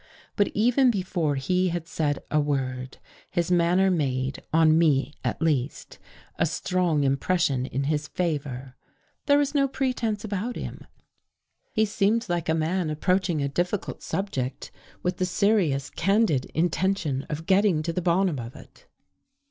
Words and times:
But 0.35 0.47
even 0.55 0.89
before 0.89 1.35
he 1.35 1.69
had 1.69 1.85
said 1.87 2.23
a 2.31 2.39
word, 2.39 2.97
his 3.29 3.51
manner 3.51 3.91
made, 3.91 4.41
on 4.51 4.75
me 4.75 5.13
at 5.23 5.39
least, 5.43 5.99
a 6.39 6.47
strong 6.47 7.03
impression 7.03 7.67
In 7.67 7.83
his 7.83 8.07
favor. 8.07 8.75
There 9.27 9.37
was 9.37 9.53
no 9.53 9.67
pretense 9.67 10.23
about 10.23 10.55
him. 10.55 10.87
He 11.71 11.85
seemed 11.85 12.27
like 12.29 12.47
184 12.47 12.95
DOCTOR 12.95 13.05
CROW 13.05 13.13
FORGETS 13.13 13.29
^^nan 13.31 13.43
approaching 13.43 13.43
a 13.43 13.53
difficult 13.53 14.01
subject 14.01 14.71
with 15.03 15.17
the 15.17 15.25
seri 15.27 15.69
/ 15.69 15.69
Cs, 15.71 15.91
candid 15.91 16.45
intention 16.45 17.27
of 17.29 17.45
getting 17.45 17.83
to 17.83 17.93
the 17.93 18.01
bottom 18.01 18.39
of 18.39 18.55
it. 18.55 18.87